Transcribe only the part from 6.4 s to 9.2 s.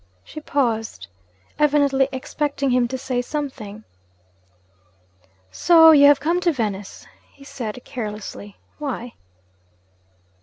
Venice?' he said carelessly. 'Why?'